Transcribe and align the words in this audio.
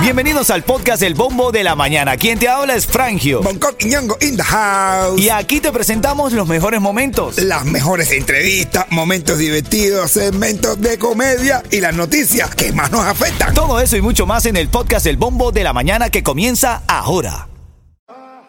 Bienvenidos 0.00 0.50
al 0.50 0.62
podcast 0.62 1.02
El 1.02 1.14
Bombo 1.14 1.50
de 1.50 1.64
la 1.64 1.74
Mañana. 1.74 2.16
Quien 2.16 2.38
te 2.38 2.48
habla 2.48 2.76
es 2.76 2.86
Frangio. 2.86 3.42
Bangkok 3.42 3.74
y 3.80 3.86
Ñongo 3.86 4.16
in 4.20 4.36
the 4.36 4.42
house. 4.42 5.20
Y 5.20 5.30
aquí 5.30 5.60
te 5.60 5.72
presentamos 5.72 6.32
los 6.32 6.46
mejores 6.46 6.80
momentos. 6.80 7.38
Las 7.38 7.64
mejores 7.64 8.12
entrevistas, 8.12 8.86
momentos 8.90 9.38
divertidos, 9.38 10.12
segmentos 10.12 10.80
de 10.80 10.96
comedia 10.96 11.62
y 11.72 11.80
las 11.80 11.94
noticias 11.94 12.54
que 12.54 12.72
más 12.72 12.92
nos 12.92 13.04
afectan. 13.04 13.52
Todo 13.52 13.80
eso 13.80 13.96
y 13.96 14.00
mucho 14.00 14.26
más 14.26 14.46
en 14.46 14.56
el 14.56 14.68
podcast 14.68 15.06
El 15.06 15.16
Bombo 15.16 15.50
de 15.50 15.64
la 15.64 15.72
Mañana 15.72 16.08
que 16.08 16.22
comienza 16.22 16.82
ahora. 16.86 17.48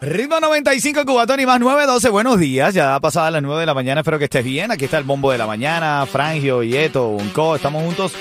Ritmo 0.00 0.38
95 0.38 1.04
Cubatón 1.04 1.40
y 1.40 1.46
más 1.46 1.58
912. 1.58 2.08
Buenos 2.10 2.38
días. 2.38 2.72
Ya 2.72 2.94
ha 2.94 3.00
pasado 3.00 3.28
las 3.32 3.42
9 3.42 3.60
de 3.60 3.66
la 3.66 3.74
mañana. 3.74 4.02
Espero 4.02 4.18
que 4.20 4.26
estés 4.26 4.44
bien. 4.44 4.70
Aquí 4.70 4.84
está 4.84 4.98
el 4.98 5.04
bombo 5.04 5.32
de 5.32 5.38
la 5.38 5.46
mañana. 5.48 6.06
Frangio, 6.06 6.62
Yeto, 6.62 7.08
Unco. 7.08 7.56
Estamos 7.56 7.82
juntos 7.82 8.12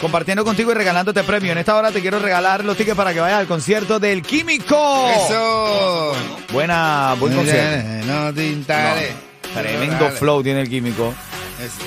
compartiendo 0.00 0.44
contigo 0.44 0.72
y 0.72 0.74
regalándote 0.74 1.22
premio. 1.24 1.52
En 1.52 1.58
esta 1.58 1.76
hora 1.76 1.90
te 1.90 2.00
quiero 2.00 2.18
regalar 2.18 2.64
los 2.64 2.76
tickets 2.76 2.96
para 2.96 3.12
que 3.12 3.20
vayas 3.20 3.40
al 3.40 3.46
concierto 3.46 3.98
del 3.98 4.22
Químico. 4.22 5.10
Eso. 5.10 6.12
Buena, 6.52 7.14
buen 7.18 7.34
concierto. 7.34 8.06
No 8.06 8.40
instales. 8.40 9.14
Tremendo 9.54 10.10
flow 10.10 10.42
tiene 10.42 10.62
el 10.62 10.68
Químico. 10.68 11.14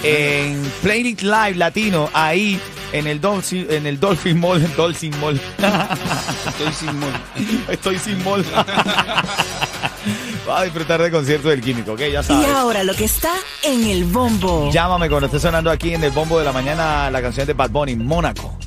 En 0.04 0.60
Playlist 0.82 1.22
Live 1.22 1.56
Latino, 1.56 2.10
ahí 2.14 2.60
en 2.92 3.06
el 3.06 3.22
Dolphin, 3.22 3.68
en 3.70 3.86
el 3.86 4.00
Dolphin 4.00 4.40
Mall, 4.40 4.68
Dolphin 4.78 5.14
Mall. 5.20 5.40
Estoy 6.48 6.74
sin 6.74 7.00
mol. 7.00 7.14
Estoy 7.70 8.00
sin 8.00 8.24
mall. 8.24 8.44
Va 10.48 10.62
a 10.62 10.64
disfrutar 10.64 11.00
del 11.02 11.12
concierto 11.12 11.50
del 11.50 11.62
Químico, 11.62 11.92
¿ok? 11.94 12.00
Ya 12.12 12.22
Y 12.22 12.24
sabes. 12.24 12.48
ahora 12.50 12.84
lo 12.84 12.94
que 12.96 13.06
está 13.06 13.32
en 13.64 13.84
el 13.86 14.04
bombo. 14.06 14.72
Llámame 14.72 15.08
cuando 15.10 15.28
esté 15.28 15.40
sonando 15.40 15.70
aquí 15.70 15.94
en 15.94 16.04
el 16.04 16.10
bombo 16.12 16.40
de 16.40 16.46
la 16.46 16.52
mañana 16.52 17.12
la 17.12 17.22
canción 17.22 17.46
de 17.46 17.54
Bad 17.54 17.70
Bunny, 17.72 17.96
Mónaco. 17.96 18.58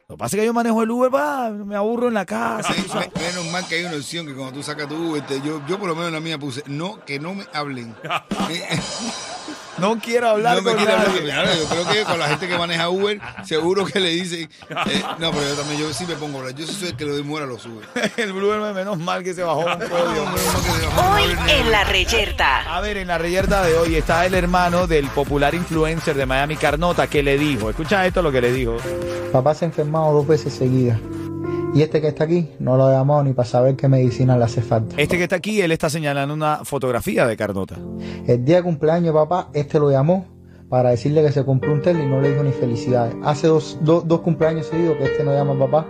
Lo 0.08 0.16
que 0.16 0.20
pasa 0.20 0.38
es 0.38 0.42
que 0.42 0.46
yo 0.46 0.54
manejo 0.54 0.82
el 0.84 0.90
Uber, 0.92 1.12
pa, 1.12 1.50
me 1.50 1.76
aburro 1.76 2.08
en 2.08 2.14
la 2.14 2.26
casa. 2.26 2.74
Sí, 2.74 2.86
menos 3.20 3.46
mal 3.52 3.68
que 3.68 3.76
hay 3.76 3.84
una 3.84 3.98
opción 3.98 4.26
que 4.26 4.34
cuando 4.34 4.54
tú 4.54 4.64
sacas 4.64 4.88
tu 4.88 4.96
Uber, 4.96 5.26
te- 5.26 5.42
yo, 5.42 5.62
yo 5.68 5.78
por 5.78 5.90
lo 5.90 5.96
menos 5.96 6.08
en 6.10 6.14
la 6.14 6.20
mía 6.22 6.38
puse, 6.38 6.64
no, 6.68 7.04
que 7.06 7.20
no 7.20 7.34
me 7.34 7.46
hablen. 7.54 7.94
No 9.78 10.00
quiero 10.00 10.30
hablar 10.30 10.56
no 10.58 10.62
me 10.64 10.70
con 10.72 10.78
quiere 10.78 10.94
hablar. 10.94 11.08
nadie. 11.10 11.24
Claro, 11.24 11.50
yo 11.54 11.66
creo 11.66 11.88
que 11.88 12.04
con 12.04 12.20
la 12.20 12.28
gente 12.28 12.48
que 12.48 12.58
maneja 12.58 12.90
Uber, 12.90 13.20
seguro 13.44 13.86
que 13.86 14.00
le 14.00 14.10
dicen, 14.10 14.50
eh, 14.70 15.04
no, 15.20 15.32
pero 15.32 15.44
yo 15.48 15.56
también, 15.56 15.80
yo 15.80 15.94
sí 15.94 16.06
me 16.06 16.16
pongo 16.16 16.38
a 16.38 16.42
hablar. 16.42 16.56
Yo 16.56 16.66
sí 16.66 16.74
soy 16.74 16.90
el 16.90 16.96
que 16.96 17.06
lo 17.06 17.16
demora 17.16 17.46
los 17.46 17.66
Uber. 17.66 17.88
El 18.18 18.34
Blue 18.34 18.52
menos 18.74 18.98
mal 18.98 19.24
que 19.24 19.34
se 19.34 19.44
bajó 19.44 19.60
un 19.60 19.80
podio. 19.80 20.24
Hoy 21.14 21.38
en 21.50 21.72
la 21.72 21.84
reyerta. 21.84 22.76
A 22.76 22.82
ver, 22.82 22.98
en 22.98 23.08
la 23.08 23.18
reyerta 23.18 23.64
de 23.64 23.78
hoy 23.78 23.96
está 23.96 24.26
el 24.26 24.34
hermano 24.34 24.88
del 24.88 25.08
popular 25.10 25.54
influencer 25.54 26.16
de 26.16 26.26
Miami 26.26 26.58
Carnota 26.58 27.08
que 27.08 27.22
le 27.24 27.38
dijo, 27.38 27.70
escucha 27.70 28.06
esto 28.06 28.22
lo 28.22 28.32
que 28.32 28.42
le 28.42 28.52
dijo. 28.52 28.78
Papá 29.32 29.54
se 29.54 29.66
ha 29.66 29.68
enfermado 29.68 30.12
dos 30.14 30.28
veces 30.28 30.54
seguidas. 30.54 31.00
Y 31.78 31.84
este 31.84 32.02
que 32.02 32.08
está 32.08 32.24
aquí 32.24 32.50
no 32.58 32.76
lo 32.76 32.92
llamado 32.92 33.24
ni 33.24 33.34
para 33.34 33.48
saber 33.48 33.76
qué 33.76 33.88
medicina 33.88 34.36
le 34.36 34.46
hace 34.46 34.64
falta. 34.64 34.96
Este 34.98 35.16
que 35.16 35.24
está 35.26 35.36
aquí, 35.36 35.62
él 35.62 35.72
está 35.72 35.92
señalando 35.92 36.34
una 36.34 36.66
fotografía 36.66 37.28
de 37.28 37.38
Carnota. 37.38 37.76
El 38.26 38.44
día 38.44 38.56
de 38.56 38.64
cumpleaños, 38.64 39.14
papá, 39.14 39.50
este 39.54 39.78
lo 39.78 39.92
llamó 39.92 40.26
para 40.72 40.90
decirle 40.90 41.22
que 41.22 41.32
se 41.32 41.46
compró 41.46 41.72
un 41.72 41.84
tele 41.84 42.04
y 42.04 42.08
no 42.08 42.20
le 42.20 42.32
dijo 42.32 42.42
ni 42.42 42.52
felicidades. 42.52 43.16
Hace 43.24 43.46
dos, 43.46 43.78
dos, 43.82 44.08
dos 44.08 44.22
cumpleaños 44.22 44.66
seguidos 44.66 44.98
que 44.98 45.04
este 45.04 45.24
no 45.24 45.32
llama 45.36 45.54
a 45.54 45.60
papá 45.68 45.86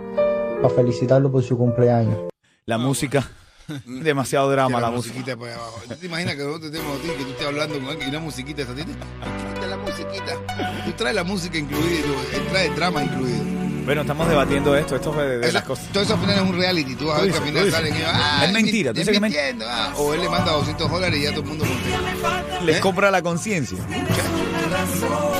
para 0.60 0.74
felicitarlo 0.74 1.32
por 1.32 1.42
su 1.42 1.56
cumpleaños. 1.56 2.18
La 2.66 2.76
música, 2.76 3.26
demasiado 3.86 4.50
drama 4.50 4.82
la 4.82 4.90
la 4.90 4.94
música. 4.94 5.14
musiquita 5.14 5.38
por 5.38 5.48
ahí 5.48 5.54
abajo. 5.54 5.80
¿Tú 5.88 5.94
te 5.94 6.04
imaginas 6.06 6.34
que 6.34 6.42
nosotros 6.44 6.70
tenemos 6.70 6.98
a 6.98 7.00
ti, 7.00 7.08
que 7.16 7.24
tú 7.24 7.30
estés 7.30 7.46
hablando 7.46 7.74
con 7.76 7.84
alguien 7.86 8.08
y 8.08 8.10
una 8.10 8.20
musiquita 8.20 8.60
esta? 8.60 8.74
¿Tienes? 8.74 8.94
Quita 9.54 9.66
la 9.66 9.76
musiquita. 9.78 10.84
Tú 10.84 10.92
traes 10.98 11.14
la 11.14 11.24
música 11.24 11.56
incluida 11.56 11.94
y 11.96 12.02
tú 12.02 12.50
traes 12.50 12.68
el 12.68 12.76
drama 12.76 13.04
incluido. 13.04 13.57
Bueno, 13.88 14.02
estamos 14.02 14.28
debatiendo 14.28 14.76
esto, 14.76 14.96
esto 14.96 15.14
fue 15.14 15.24
de, 15.24 15.38
de 15.38 15.46
Eso- 15.46 15.54
las 15.54 15.62
cosas. 15.64 15.86
Todo 15.90 16.02
eso 16.02 16.12
al 16.12 16.20
final 16.20 16.34
es 16.36 16.42
un 16.42 16.58
reality. 16.58 16.94
Tú 16.94 17.06
vas 17.06 17.20
a 17.20 17.22
ver 17.22 17.30
que 17.32 17.38
al 17.38 17.44
final 17.44 17.70
salen 17.70 17.96
ellos. 17.96 18.10
Ah, 18.12 18.42
Es 18.44 18.52
mentira, 18.52 18.92
tú 18.92 19.00
es 19.00 19.06
dices 19.06 19.32
que 19.32 19.56
ah, 19.64 19.94
O 19.96 20.12
él 20.12 20.20
le 20.20 20.28
manda 20.28 20.52
200 20.52 20.90
dólares 20.90 21.18
y 21.18 21.22
ya 21.22 21.30
todo 21.30 21.40
el 21.40 21.46
mundo 21.46 21.64
contento. 21.64 22.64
Les 22.66 22.76
¿Eh? 22.76 22.80
compra 22.80 23.10
la 23.10 23.22
conciencia. 23.22 23.78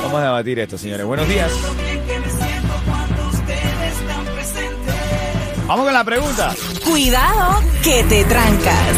Vamos 0.03 0.19
a 0.19 0.23
debatir 0.25 0.61
esto, 0.61 0.79
señores. 0.79 1.05
Buenos 1.05 1.29
días. 1.29 1.53
Vamos 5.67 5.85
con 5.85 5.93
la 5.93 6.05
pregunta. 6.05 6.55
Cuidado 6.87 7.61
que 7.85 8.03
te 8.05 8.25
trancas. 8.25 8.97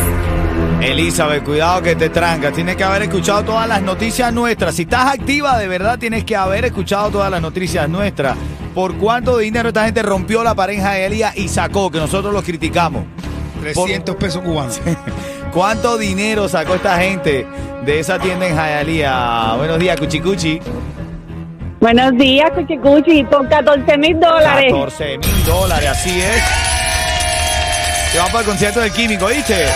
Elizabeth, 0.80 1.42
cuidado 1.42 1.82
que 1.82 1.96
te 1.96 2.08
trancas. 2.10 2.52
Tienes 2.54 2.76
que 2.76 2.84
haber 2.84 3.02
escuchado 3.02 3.42
todas 3.42 3.66
las 3.66 3.82
noticias 3.82 4.32
nuestras. 4.32 4.76
Si 4.76 4.82
estás 4.82 5.12
activa 5.12 5.58
de 5.58 5.66
verdad, 5.66 5.98
tienes 5.98 6.22
que 6.24 6.36
haber 6.36 6.66
escuchado 6.66 7.10
todas 7.10 7.32
las 7.32 7.42
noticias 7.42 7.88
nuestras. 7.88 8.36
¿Por 8.74 8.96
cuánto 8.98 9.38
dinero 9.38 9.68
esta 9.68 9.84
gente 9.84 10.02
rompió 10.02 10.44
la 10.44 10.54
pareja 10.54 10.92
de 10.92 11.06
Elia 11.06 11.32
y 11.34 11.48
sacó? 11.48 11.90
Que 11.90 11.98
nosotros 11.98 12.32
los 12.32 12.44
criticamos. 12.44 13.04
300 13.60 14.16
pesos 14.16 14.42
cubanos. 14.42 14.80
¿Cuánto 15.52 15.98
dinero 15.98 16.48
sacó 16.48 16.76
esta 16.76 16.96
gente 16.98 17.46
de 17.84 17.98
esa 17.98 18.18
tienda 18.18 18.46
en 18.46 18.54
Hialeah? 18.54 19.56
Buenos 19.56 19.78
días, 19.78 19.98
Cuchicuchi. 19.98 20.60
Buenos 21.80 22.16
días, 22.16 22.50
Cuchicuchi, 22.52 23.24
por 23.24 23.48
14 23.48 23.98
mil 23.98 24.20
dólares. 24.20 24.72
14 24.72 25.18
mil 25.18 25.44
dólares, 25.44 25.88
así 25.88 26.20
es. 26.20 26.42
Te 28.12 28.18
vamos 28.18 28.32
para 28.32 28.44
el 28.44 28.46
concierto 28.46 28.80
del 28.80 28.92
químico, 28.92 29.26
¿viste? 29.26 29.66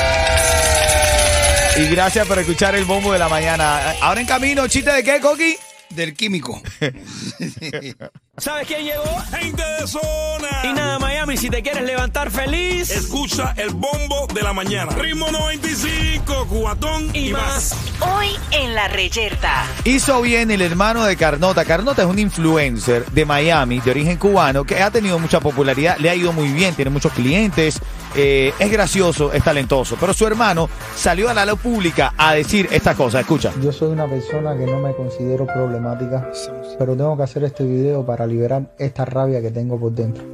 Y 1.77 1.89
gracias 1.89 2.27
por 2.27 2.39
escuchar 2.39 2.77
el 2.77 2.85
bombo 2.85 3.13
de 3.13 3.19
la 3.19 3.29
mañana. 3.29 3.95
Ahora 4.01 4.21
en 4.21 4.27
camino, 4.27 4.69
chiste 4.69 4.93
de 4.93 5.03
qué, 5.03 5.21
Coqui? 5.21 5.57
Del 5.91 6.15
químico. 6.15 6.61
¿Sabes 8.37 8.67
quién 8.67 8.85
llegó? 8.85 9.05
Gente 9.31 9.63
de 9.63 9.87
zona. 9.87 10.49
Y 10.65 10.73
nada, 10.73 10.99
Miami, 10.99 11.37
si 11.37 11.51
te 11.51 11.63
quieres 11.63 11.85
levantar 11.85 12.33
feliz. 12.33 12.91
Escucha 12.91 13.55
el 13.57 13.71
bombo 13.71 14.27
de 14.35 14.43
la 14.43 14.53
mañana. 14.53 14.91
Ritmo 14.97 15.31
95, 15.31 16.47
cubatón 16.49 17.11
y, 17.15 17.29
Y 17.29 17.33
más. 17.33 17.77
Hoy 18.01 18.31
en 18.51 18.75
la 18.75 18.89
reyerta. 18.89 19.67
Hizo 19.85 20.21
bien 20.21 20.51
el 20.51 20.63
hermano 20.63 21.05
de 21.05 21.17
Carnota. 21.17 21.65
Carnota 21.65 22.03
es 22.03 22.09
un 22.09 22.19
influencer 22.19 23.07
de 23.07 23.25
Miami, 23.25 23.79
de 23.81 23.91
origen 23.93 24.17
cubano, 24.17 24.65
que 24.65 24.83
ha 24.83 24.91
tenido 24.91 25.19
mucha 25.21 25.39
popularidad, 25.39 25.97
le 25.99 26.11
ha 26.11 26.15
ido 26.17 26.33
muy 26.33 26.49
bien, 26.49 26.75
tiene 26.75 26.91
muchos 26.91 27.13
clientes, 27.13 27.79
eh, 28.17 28.53
es 28.59 28.71
gracioso, 28.71 29.33
es 29.33 29.43
talentoso. 29.43 29.97
Pero 29.99 30.13
su 30.13 30.27
hermano 30.27 30.69
salió 30.95 31.29
a 31.29 31.35
la 31.35 31.47
luz 31.47 31.61
pública 31.61 32.15
a 32.17 32.35
decir 32.35 32.69
estas 32.71 32.97
cosas. 32.97 33.23
Escucha. 33.23 33.53
Yo 33.63 33.73
soy 33.73 33.93
una 33.93 34.07
persona 34.07 34.57
que 34.57 34.67
no 34.67 34.79
me 34.81 34.95
considero 34.95 35.47
problemática, 35.47 36.31
pero 36.79 36.97
tengo 36.97 37.17
que 37.17 37.23
hacer 37.23 37.45
este 37.45 37.65
video 37.65 38.05
para 38.05 38.27
liberar 38.27 38.67
esta 38.79 39.05
rabia 39.05 39.41
que 39.41 39.51
tengo 39.51 39.79
por 39.79 39.93
dentro. 39.93 40.25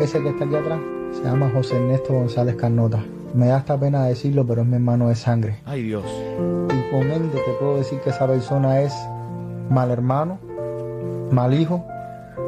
Ese 0.00 0.22
que 0.22 0.30
está 0.30 0.44
aquí 0.44 0.54
atrás 0.54 0.78
se 1.12 1.24
llama 1.24 1.50
José 1.52 1.76
Ernesto 1.76 2.12
González 2.12 2.56
Carnota. 2.56 3.02
Me 3.34 3.46
da 3.46 3.58
esta 3.58 3.78
pena 3.78 4.04
decirlo, 4.06 4.46
pero 4.46 4.62
es 4.62 4.68
mi 4.68 4.74
hermano 4.74 5.08
de 5.08 5.14
sangre. 5.14 5.60
Ay 5.66 5.82
Dios. 5.82 6.04
Y 6.06 6.90
con 6.90 7.10
ende 7.10 7.38
te 7.38 7.52
puedo 7.58 7.76
decir 7.76 8.00
que 8.00 8.10
esa 8.10 8.26
persona 8.26 8.80
es 8.80 8.94
mal 9.68 9.90
hermano, 9.90 10.38
mal 11.30 11.52
hijo, 11.52 11.84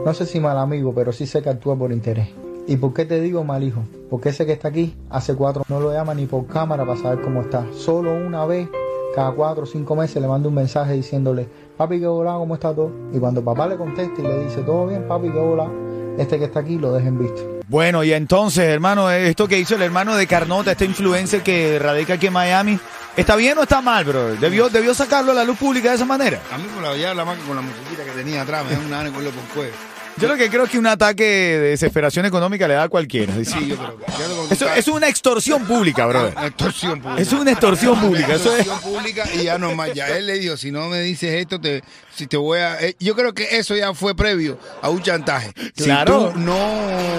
no 0.05 0.15
sé 0.15 0.25
si 0.25 0.41
mal 0.41 0.56
amigo, 0.56 0.94
pero 0.94 1.12
sí 1.12 1.26
sé 1.26 1.43
que 1.43 1.50
actúa 1.50 1.76
por 1.76 1.93
interés. 1.93 2.29
¿Y 2.71 2.77
por 2.77 2.95
qué 2.95 3.05
te 3.05 3.21
digo 3.21 3.43
mal 3.43 3.65
hijo? 3.65 3.83
Porque 4.09 4.29
ese 4.29 4.47
que 4.47 4.53
está 4.53 4.69
aquí 4.69 4.95
hace 5.11 5.35
cuatro 5.35 5.65
no 5.69 5.81
lo 5.81 5.93
llama 5.93 6.15
ni 6.15 6.27
por 6.27 6.47
cámara 6.47 6.87
para 6.87 6.97
saber 6.97 7.21
cómo 7.21 7.41
está. 7.41 7.67
Solo 7.77 8.15
una 8.15 8.47
vez 8.47 8.69
cada 9.13 9.33
cuatro 9.33 9.65
o 9.65 9.67
cinco 9.67 9.97
meses 9.97 10.23
le 10.23 10.29
manda 10.29 10.49
un 10.49 10.55
mensaje 10.55 10.93
diciéndole, 10.93 11.49
papi, 11.77 11.99
qué 11.99 12.07
hola, 12.07 12.35
¿cómo 12.35 12.55
está 12.55 12.73
todo? 12.73 12.93
Y 13.13 13.19
cuando 13.19 13.43
papá 13.43 13.67
le 13.67 13.77
contesta 13.77 14.21
y 14.21 14.23
le 14.23 14.45
dice, 14.45 14.63
todo 14.63 14.87
bien, 14.87 15.03
papi, 15.09 15.31
qué 15.33 15.39
hola, 15.39 15.69
este 16.17 16.39
que 16.39 16.45
está 16.45 16.61
aquí 16.61 16.79
lo 16.79 16.93
dejen 16.93 17.19
visto. 17.19 17.43
Bueno, 17.67 18.05
y 18.05 18.13
entonces, 18.13 18.63
hermano, 18.67 19.11
esto 19.11 19.49
que 19.49 19.59
hizo 19.59 19.75
el 19.75 19.83
hermano 19.83 20.15
de 20.15 20.29
Carnota, 20.29 20.71
este 20.71 20.85
influencer 20.85 21.43
que 21.43 21.77
radica 21.81 22.15
aquí 22.15 22.29
en 22.29 22.35
Miami, 22.35 22.79
¿está 23.17 23.35
bien 23.35 23.59
o 23.59 23.65
está 23.65 23.83
mal, 23.83 24.05
bro? 24.05 24.37
¿Debió, 24.37 24.69
debió 24.69 24.95
sacarlo 24.95 25.33
a 25.33 25.35
la 25.35 25.43
luz 25.43 25.59
pública 25.59 25.89
de 25.89 25.97
esa 25.97 26.05
manera? 26.05 26.41
A 26.53 26.57
mí 26.57 26.69
por 26.73 26.85
la 26.85 26.97
ya 26.97 27.15
la 27.15 27.25
marca 27.25 27.43
con 27.49 27.57
la 27.57 27.63
musiquita 27.63 28.05
que 28.05 28.13
tenía 28.13 28.43
atrás, 28.43 28.65
me 28.65 28.77
da 28.77 28.79
una 28.79 28.99
gana 28.99 29.05
de 29.07 29.11
cogerlo 29.11 29.33
por 29.33 29.57
cuello. 29.57 29.90
Yo 30.17 30.29
lo 30.29 30.37
que 30.37 30.51
creo 30.51 30.65
es 30.65 30.71
que 30.71 30.79
un 30.79 30.87
ataque 30.87 31.25
de 31.25 31.59
desesperación 31.71 32.27
económica 32.27 32.69
le 32.69 32.75
da 32.75 32.83
a 32.85 32.89
cualquiera. 32.89 33.33
Sí, 33.45 33.69
yo 33.69 33.77
creo 33.77 33.97
que. 33.99 34.55
Eso 34.55 34.69
es 34.75 34.89
una 34.89 35.09
extorsión 35.09 35.65
pública, 35.67 36.05
brother. 36.07 36.35
Extorsión 36.45 37.01
pública. 37.01 37.23
Es 37.23 37.33
una 37.33 37.51
extorsión 37.53 37.99
pública. 38.01 38.35
Eso 38.35 38.53
es. 38.55 38.61
extorsión 38.67 38.93
pública 38.93 39.25
y 39.35 39.45
ya 39.45 39.57
no 39.59 39.75
más. 39.75 39.95
Ya 39.95 40.09
él 40.09 40.27
le 40.27 40.39
dijo, 40.39 40.57
si 40.57 40.71
no 40.73 40.89
me 40.89 41.01
dices 41.01 41.33
esto, 41.41 41.59
te, 41.61 41.83
si 42.15 42.27
te 42.27 42.37
voy 42.37 42.59
a... 42.59 42.79
eh, 42.81 42.97
yo 42.99 43.15
creo 43.17 43.33
que 43.33 43.57
eso 43.59 43.75
ya 43.77 43.95
fue 43.95 44.15
previo 44.15 44.59
a 44.83 44.91
un 44.91 45.03
chantaje. 45.03 45.53
Claro. 45.77 46.29
Si 46.29 46.35
tú 46.35 46.41
no 46.41 46.59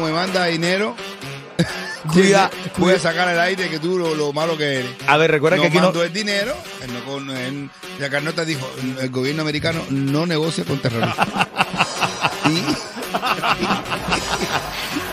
me 0.05 0.11
mandas 0.11 0.49
dinero, 0.49 0.95
Cuida- 2.13 2.49
voy 2.77 2.93
a 2.93 2.99
sacar 2.99 3.27
al 3.27 3.39
aire 3.39 3.69
que 3.69 3.79
tú 3.79 3.97
lo, 3.97 4.13
lo 4.15 4.31
malo 4.33 4.57
que 4.57 4.79
eres. 4.79 4.91
A 5.07 5.17
ver, 5.17 5.31
recuerda 5.31 5.57
que 5.59 5.67
aquí 5.67 5.77
no. 5.77 5.83
mando 5.85 6.03
el 6.03 6.13
dinero. 6.13 6.53
Él 6.83 6.93
no 6.93 7.03
con- 7.05 7.29
él- 7.31 7.69
la 7.99 8.09
Carnota 8.09 8.45
dijo, 8.45 8.69
el 8.99 9.09
gobierno 9.09 9.41
americano 9.43 9.81
no 9.89 10.25
negocia 10.25 10.63
con 10.65 10.79
terroristas. 10.79 11.27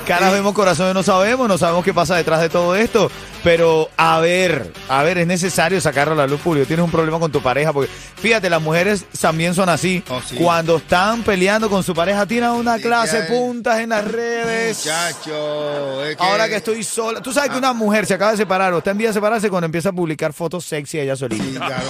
Caras 0.06 0.32
vemos, 0.32 0.54
corazones 0.54 0.94
no 0.94 1.02
sabemos, 1.02 1.46
no 1.48 1.58
sabemos 1.58 1.84
qué 1.84 1.92
pasa 1.92 2.16
detrás 2.16 2.40
de 2.40 2.48
todo 2.48 2.74
esto. 2.74 3.10
Pero 3.44 3.90
a 3.98 4.18
ver, 4.20 4.72
a 4.88 5.02
ver, 5.02 5.18
es 5.18 5.26
necesario 5.26 5.80
sacarlo 5.82 6.14
a 6.14 6.16
la 6.16 6.26
luz 6.26 6.40
pública. 6.40 6.66
Tienes 6.66 6.82
un 6.84 6.90
problema 6.90 7.18
con 7.20 7.30
tu 7.30 7.42
pareja, 7.42 7.74
porque 7.74 7.90
fíjate, 8.16 8.48
las 8.48 8.62
mujeres 8.62 9.04
también 9.20 9.54
son 9.54 9.68
así. 9.68 10.02
Oh, 10.08 10.20
sí. 10.26 10.36
Cuando 10.36 10.76
están 10.78 11.22
peleando 11.22 11.68
con 11.68 11.82
su 11.82 11.94
pareja, 11.94 12.24
tiran 12.24 12.52
una 12.52 12.76
Sí, 12.76 12.82
clase 12.84 13.22
puntas 13.24 13.80
en 13.80 13.90
las 13.90 14.04
redes. 14.10 14.78
muchacho, 14.78 16.04
es 16.06 16.16
que... 16.16 16.22
Ahora 16.22 16.48
que 16.48 16.56
estoy 16.56 16.82
sola. 16.82 17.20
Tú 17.20 17.30
sabes 17.32 17.50
que 17.50 17.58
una 17.58 17.74
mujer 17.74 18.06
se 18.06 18.14
acaba 18.14 18.30
de 18.30 18.38
separar 18.38 18.72
o 18.72 18.78
está 18.78 18.92
en 18.92 18.98
vía 18.98 19.08
de 19.08 19.14
separarse 19.14 19.50
cuando 19.50 19.66
empieza 19.66 19.90
a 19.90 19.92
publicar 19.92 20.32
fotos 20.32 20.64
sexy 20.64 20.98
ella 21.00 21.16
solita. 21.16 21.44
Sí, 21.44 21.52
claro. 21.54 21.84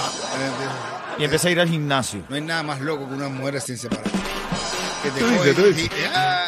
Y 1.18 1.24
empieza 1.24 1.48
a 1.48 1.50
ir 1.52 1.60
al 1.60 1.68
gimnasio. 1.68 2.22
No 2.28 2.34
hay 2.34 2.42
nada 2.42 2.62
más 2.64 2.80
loco 2.80 3.08
que 3.08 3.14
una 3.14 3.28
mujer 3.28 3.60
sin 3.60 3.78
separar. 3.78 4.04
Que 5.14 5.20
te 5.20 5.30
dices, 5.32 5.56
tú 5.56 5.62
dices. 5.64 5.90
ah, 6.14 6.44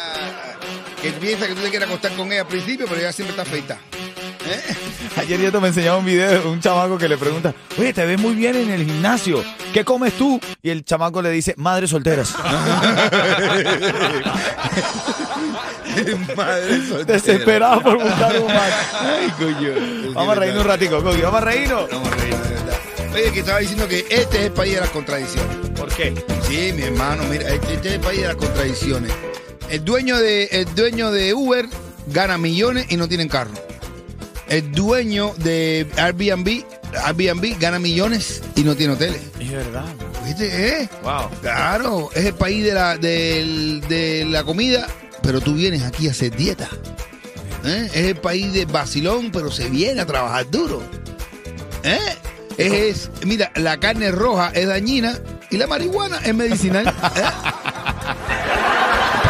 que 1.01 1.11
piensa 1.13 1.47
que 1.47 1.55
tú 1.55 1.61
te 1.61 1.69
quieres 1.69 1.87
acostar 1.87 2.11
con 2.13 2.31
ella 2.31 2.41
al 2.41 2.47
principio, 2.47 2.85
pero 2.87 2.99
ella 3.01 3.11
siempre 3.11 3.31
está 3.35 3.43
feita. 3.49 3.77
¿Eh? 4.45 4.61
Ayer 5.17 5.39
Nieto 5.39 5.59
me 5.61 5.67
enseñaba 5.69 5.97
un 5.97 6.05
video 6.05 6.29
de 6.41 6.47
un 6.47 6.59
chamaco 6.59 6.97
que 6.97 7.07
le 7.07 7.17
pregunta, 7.17 7.53
oye, 7.77 7.93
te 7.93 8.05
ves 8.05 8.19
muy 8.19 8.33
bien 8.33 8.55
en 8.55 8.69
el 8.71 8.85
gimnasio, 8.85 9.43
¿qué 9.73 9.83
comes 9.85 10.13
tú? 10.13 10.39
Y 10.61 10.69
el 10.69 10.83
chamaco 10.85 11.21
le 11.21 11.29
dice, 11.31 11.53
madres 11.57 11.89
solteras. 11.91 12.33
Madre 16.37 16.87
soltera. 16.87 17.05
Desesperado 17.19 17.81
por 17.81 18.01
buscar 18.01 18.39
un 18.39 18.47
macho. 18.53 18.75
Ay, 19.01 19.29
coño. 19.37 20.13
Vamos 20.13 20.37
a 20.37 20.39
reírnos 20.39 20.63
un 20.63 20.69
ratico, 20.69 21.03
Coqui, 21.03 21.21
vamos 21.21 21.41
a 21.41 21.45
reírnos. 21.45 21.89
Vamos 21.91 22.07
a 22.07 22.15
reírnos. 22.15 22.41
Oye, 23.13 23.31
que 23.33 23.39
estaba 23.41 23.59
diciendo 23.59 23.87
que 23.87 23.99
este 24.09 24.37
es 24.39 24.45
el 24.45 24.51
país 24.51 24.73
de 24.75 24.79
las 24.81 24.89
contradicciones. 24.89 25.69
¿Por 25.75 25.89
qué? 25.93 26.13
Sí, 26.47 26.71
mi 26.73 26.83
hermano, 26.83 27.23
mira, 27.29 27.49
este 27.49 27.73
este 27.73 27.87
es 27.89 27.93
el 27.95 27.99
país 28.01 28.21
de 28.21 28.27
las 28.27 28.35
contradicciones. 28.37 29.11
El 29.69 29.83
dueño 29.83 30.17
de, 30.17 30.45
el 30.45 30.75
dueño 30.75 31.11
de 31.11 31.33
Uber 31.33 31.65
gana 32.07 32.37
millones 32.37 32.85
y 32.89 32.97
no 32.97 33.07
tienen 33.07 33.27
carro. 33.27 33.51
El 34.47 34.71
dueño 34.71 35.33
de 35.37 35.87
Airbnb, 35.97 36.63
Airbnb 37.05 37.57
gana 37.59 37.79
millones 37.79 38.41
y 38.55 38.61
no 38.63 38.75
tiene 38.75 38.93
hoteles. 38.93 39.21
Es 39.39 39.51
verdad. 39.51 39.85
¿Viste? 40.25 40.67
¿Eh? 40.81 40.89
Wow. 41.03 41.29
Claro, 41.41 42.09
es 42.13 42.25
el 42.25 42.33
país 42.33 42.63
de 42.65 42.73
la, 42.73 42.97
del- 42.97 43.81
de 43.89 44.25
la 44.25 44.43
comida, 44.43 44.87
pero 45.21 45.39
tú 45.41 45.53
vienes 45.53 45.83
aquí 45.83 46.07
a 46.07 46.11
hacer 46.11 46.35
dieta. 46.35 46.69
¿Eh? 47.65 47.89
Es 47.93 48.05
el 48.07 48.15
país 48.15 48.51
de 48.53 48.65
vacilón, 48.65 49.31
pero 49.31 49.51
se 49.51 49.69
viene 49.69 50.01
a 50.01 50.05
trabajar 50.05 50.49
duro. 50.49 50.81
¿Eh? 51.83 51.97
Es, 52.61 52.73
es- 52.73 53.25
mira, 53.25 53.51
la 53.55 53.79
carne 53.79 54.11
roja 54.11 54.51
es 54.53 54.67
dañina 54.67 55.17
y 55.49 55.57
la 55.57 55.67
marihuana 55.67 56.17
es 56.23 56.33
medicinal. 56.35 56.87
¿Eh? 56.87 56.91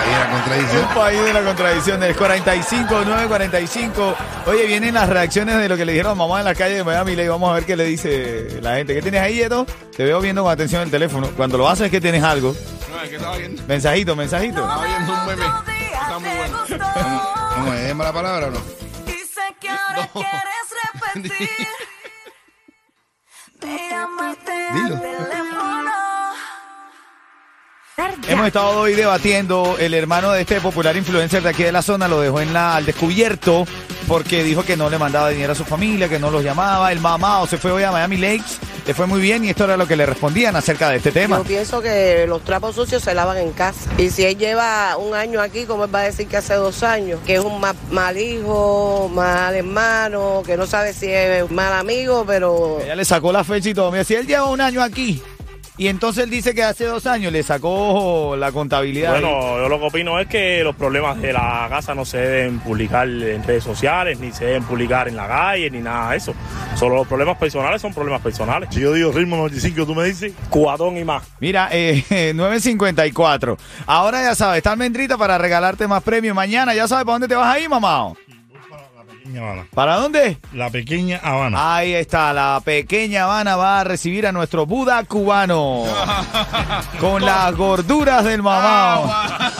El 0.06 0.14
país 0.14 0.18
de 0.18 0.20
la 0.24 0.30
contradicción. 0.32 0.84
Un 0.88 0.94
país 0.96 1.24
de 1.24 1.34
la 1.34 1.44
contradicción 1.44 2.00
del 2.00 2.16
45, 2.16 3.06
945. 3.06 4.16
Oye, 4.48 4.66
vienen 4.66 4.94
las 4.94 5.10
reacciones 5.10 5.58
de 5.58 5.70
lo 5.70 5.78
que 5.78 5.86
le 5.86 5.92
dijeron 5.94 6.12
a 6.14 6.16
mamá 6.16 6.40
en 6.40 6.46
la 6.46 6.56
calle 6.56 6.76
de 6.76 6.84
Miami. 6.84 7.16
Le 7.16 7.30
vamos 7.30 7.50
a 7.50 7.54
ver 7.54 7.66
qué 7.66 7.76
le 7.76 7.86
dice 7.86 8.60
la 8.62 8.76
gente. 8.76 8.94
¿Qué 8.94 9.02
tienes 9.02 9.22
ahí, 9.22 9.42
Edo? 9.42 9.66
Te 9.96 10.04
veo 10.04 10.20
viendo 10.22 10.44
con 10.44 10.52
atención 10.52 10.82
el 10.82 10.92
teléfono. 10.92 11.30
Cuando 11.38 11.58
lo 11.58 11.68
haces 11.70 11.86
es 11.86 11.92
que 11.92 12.02
tienes 12.02 12.24
algo. 12.24 12.56
No, 12.92 13.02
es 13.02 13.10
que 13.10 13.16
estaba 13.16 13.38
viendo, 13.38 13.64
Mensajito, 13.68 14.16
mensajito. 14.16 14.62
estaba 14.62 14.86
viendo 14.86 15.14
un 15.14 15.26
meme. 15.28 15.46
Está 15.46 16.20
muy 16.20 16.30
bueno. 16.38 16.58
¿Cómo, 16.68 17.22
cómo 17.56 17.74
es? 17.74 17.80
¿Es 17.90 17.96
mala 17.96 18.12
palabra 18.14 18.48
o 18.48 18.52
no? 18.52 18.60
Dice 19.06 19.42
que 19.60 19.70
ahora 19.70 20.10
quieres 20.14 21.24
repetir. 21.24 21.50
Dilo. 23.62 25.02
Hemos 28.28 28.48
estado 28.48 28.80
hoy 28.80 28.94
debatiendo. 28.94 29.78
El 29.80 29.94
hermano 29.94 30.32
de 30.32 30.42
este 30.42 30.62
popular 30.62 30.96
influencer 30.96 31.44
de 31.44 31.50
aquí 31.50 31.64
de 31.64 31.72
la 31.72 31.82
zona 31.82 32.08
lo 32.08 32.22
dejó 32.22 32.42
en 32.42 32.54
la, 32.54 32.76
al 32.76 32.86
descubierto 32.86 33.68
porque 34.08 34.44
dijo 34.44 34.64
que 34.64 34.78
no 34.78 34.90
le 34.90 34.98
mandaba 34.98 35.30
dinero 35.30 35.54
a 35.54 35.56
su 35.56 35.66
familia, 35.66 36.10
que 36.10 36.20
no 36.20 36.32
los 36.32 36.44
llamaba. 36.44 36.92
El 36.92 37.00
mamá 37.00 37.42
o 37.42 37.48
se 37.48 37.58
fue 37.58 37.72
hoy 37.72 37.84
a 37.84 37.92
Miami 37.92 38.18
Lakes. 38.18 38.60
Le 38.88 38.96
fue 38.96 39.06
muy 39.06 39.22
bien 39.22 39.46
y 39.46 39.50
esto 39.50 39.66
era 39.66 39.78
lo 39.78 39.88
que 39.88 39.96
le 39.96 40.06
respondían 40.08 40.56
acerca 40.56 40.90
de 40.90 40.98
este 40.98 41.12
tema. 41.12 41.38
Yo 41.38 41.44
pienso 41.44 41.82
que 41.82 42.26
los 42.28 42.44
trapos 42.44 42.76
sucios 42.76 43.04
se 43.04 43.14
lavan 43.14 43.38
en 43.38 43.52
casa. 43.52 43.80
Y 44.00 44.10
si 44.10 44.26
él 44.26 44.38
lleva 44.38 44.98
un 44.98 45.14
año 45.14 45.40
aquí, 45.40 45.66
¿cómo 45.66 45.86
él 45.86 45.94
va 45.94 46.00
a 46.00 46.04
decir 46.04 46.28
que 46.28 46.38
hace 46.38 46.56
dos 46.56 46.82
años? 46.82 47.20
Que 47.26 47.36
es 47.36 47.42
un 47.42 47.62
ma- 47.62 47.76
mal 47.92 48.18
hijo, 48.18 49.10
mal 49.14 49.56
hermano, 49.56 50.42
que 50.46 50.58
no 50.58 50.66
sabe 50.66 50.94
si 50.94 51.06
es 51.12 51.50
mal 51.52 51.72
amigo, 51.74 52.24
pero 52.26 52.80
Ella 52.84 52.96
le 52.96 53.06
sacó 53.06 53.32
la 53.32 53.44
fecha 53.44 53.70
y 53.70 53.74
todo. 53.76 53.92
Mira, 53.92 54.04
si 54.04 54.16
él 54.16 54.26
lleva 54.26 54.46
un 54.46 54.60
año 54.60 54.82
aquí 54.82 55.22
y 55.82 55.88
entonces 55.88 56.26
él 56.26 56.30
dice 56.30 56.54
que 56.54 56.62
hace 56.62 56.86
dos 56.86 57.08
años 57.08 57.34
le 57.34 57.42
sacó 57.42 58.36
la 58.38 58.52
contabilidad. 58.52 59.14
Bueno, 59.14 59.58
yo 59.58 59.68
lo 59.68 59.80
que 59.80 59.86
opino 59.88 60.20
es 60.20 60.28
que 60.28 60.64
los 60.64 60.76
problemas 60.76 61.20
de 61.20 61.34
la 61.34 61.66
casa 61.72 61.96
no 61.96 62.06
se 62.06 62.20
deben 62.20 62.60
publicar 62.60 63.08
en 63.08 63.44
redes 63.44 63.64
sociales, 63.64 64.20
ni 64.20 64.32
se 64.32 64.46
deben 64.46 64.64
publicar 64.64 65.08
en 65.08 65.16
la 65.16 65.28
calle, 65.28 65.72
ni 65.72 65.80
nada 65.80 66.12
de 66.12 66.18
eso. 66.18 66.36
Solo 66.76 66.98
los 66.98 67.08
problemas 67.08 67.36
personales 67.40 67.82
son 67.82 67.96
problemas 67.96 68.22
personales. 68.22 68.70
Si 68.72 68.80
yo 68.80 68.94
digo 68.94 69.12
ritmo 69.12 69.38
95, 69.38 69.88
tú 69.88 69.96
me 69.96 70.06
dices. 70.06 70.34
Cubatón 70.52 70.98
y 70.98 71.04
más. 71.04 71.24
Mira, 71.40 71.70
eh, 71.72 72.04
9.54. 72.36 73.58
Ahora 73.88 74.22
ya 74.22 74.36
sabes, 74.36 74.58
está 74.58 74.74
almendrita 74.74 75.18
para 75.18 75.40
regalarte 75.40 75.88
más 75.88 76.04
premios. 76.04 76.36
Mañana 76.36 76.76
ya 76.76 76.88
sabes 76.88 77.06
para 77.06 77.16
dónde 77.16 77.28
te 77.28 77.34
vas 77.34 77.56
a 77.56 77.60
ir, 77.60 77.68
mamá. 77.68 78.14
Pequeña 79.22 79.42
Habana. 79.42 79.68
¿Para 79.72 79.96
dónde? 79.98 80.38
La 80.52 80.70
pequeña 80.72 81.20
Habana. 81.22 81.76
Ahí 81.76 81.94
está, 81.94 82.34
la 82.34 82.60
pequeña 82.66 83.26
Habana 83.26 83.56
va 83.56 83.82
a 83.82 83.84
recibir 83.84 84.26
a 84.26 84.32
nuestro 84.32 84.66
Buda 84.66 85.04
cubano. 85.04 85.84
con 87.00 87.24
las 87.24 87.56
gorduras 87.56 88.24
del 88.24 88.42
mamá. 88.42 89.52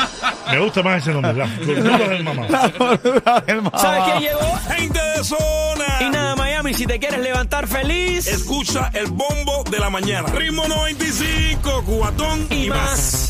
Me 0.50 0.58
gusta 0.58 0.82
más 0.82 1.04
ese 1.04 1.14
nombre. 1.14 1.34
Las 1.34 1.60
gorduras 1.60 2.10
del 2.10 2.24
mamá. 2.24 2.48
Las 2.50 2.76
gorduras 2.76 3.46
del 3.46 3.62
mamá. 3.62 3.78
¿Sabes 3.78 4.04
quién 4.06 4.20
llegó? 4.22 4.60
Gente 4.68 5.00
de 5.00 5.24
zona. 5.24 5.86
Y 6.00 6.10
nada, 6.10 6.36
Miami, 6.36 6.74
si 6.74 6.88
te 6.88 6.98
quieres 6.98 7.20
levantar 7.20 7.68
feliz. 7.68 8.26
Escucha 8.26 8.90
el 8.96 9.12
bombo 9.12 9.64
de 9.70 9.78
la 9.78 9.92
mañana. 9.92 10.28
Ritmo 10.30 10.68
95, 10.68 11.84
cubatón 11.86 12.48
y, 12.50 12.66
y 12.66 12.70
más. 12.70 12.80
más. 12.80 13.30